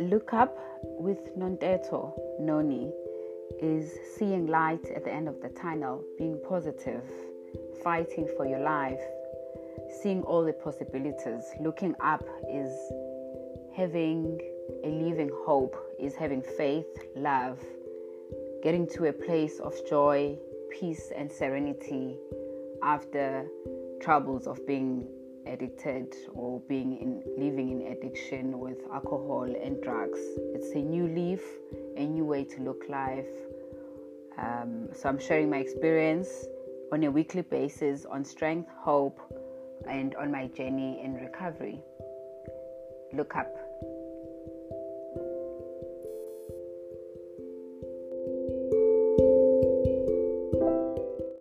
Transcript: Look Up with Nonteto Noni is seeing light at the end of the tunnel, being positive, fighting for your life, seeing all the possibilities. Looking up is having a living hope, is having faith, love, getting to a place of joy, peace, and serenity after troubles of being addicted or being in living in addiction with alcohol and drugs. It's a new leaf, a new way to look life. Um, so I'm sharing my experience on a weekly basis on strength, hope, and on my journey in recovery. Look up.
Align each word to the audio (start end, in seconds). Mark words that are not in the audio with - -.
Look 0.00 0.32
Up 0.32 0.56
with 0.82 1.36
Nonteto 1.36 2.14
Noni 2.40 2.90
is 3.60 3.92
seeing 4.16 4.46
light 4.46 4.86
at 4.96 5.04
the 5.04 5.12
end 5.12 5.28
of 5.28 5.42
the 5.42 5.50
tunnel, 5.50 6.02
being 6.16 6.40
positive, 6.48 7.04
fighting 7.84 8.26
for 8.34 8.46
your 8.46 8.60
life, 8.60 9.00
seeing 10.02 10.22
all 10.22 10.42
the 10.42 10.54
possibilities. 10.54 11.44
Looking 11.60 11.94
up 12.00 12.24
is 12.50 12.72
having 13.76 14.40
a 14.82 14.88
living 14.88 15.30
hope, 15.44 15.76
is 15.98 16.14
having 16.14 16.40
faith, 16.40 16.88
love, 17.14 17.58
getting 18.62 18.86
to 18.94 19.08
a 19.08 19.12
place 19.12 19.58
of 19.60 19.74
joy, 19.86 20.34
peace, 20.70 21.12
and 21.14 21.30
serenity 21.30 22.16
after 22.82 23.46
troubles 24.00 24.46
of 24.46 24.66
being 24.66 25.06
addicted 25.46 26.14
or 26.32 26.60
being 26.68 26.96
in 26.98 27.22
living 27.36 27.70
in 27.70 27.89
addiction 28.10 28.58
with 28.58 28.78
alcohol 28.92 29.44
and 29.44 29.80
drugs. 29.82 30.18
It's 30.54 30.74
a 30.74 30.78
new 30.78 31.06
leaf, 31.06 31.42
a 31.96 32.04
new 32.04 32.24
way 32.24 32.42
to 32.44 32.60
look 32.60 32.82
life. 32.88 33.28
Um, 34.36 34.88
so 34.92 35.08
I'm 35.08 35.18
sharing 35.18 35.48
my 35.48 35.58
experience 35.58 36.28
on 36.92 37.04
a 37.04 37.10
weekly 37.10 37.42
basis 37.42 38.04
on 38.04 38.24
strength, 38.24 38.68
hope, 38.76 39.20
and 39.88 40.16
on 40.16 40.32
my 40.32 40.48
journey 40.48 41.00
in 41.04 41.14
recovery. 41.14 41.80
Look 43.12 43.36
up. 43.36 43.59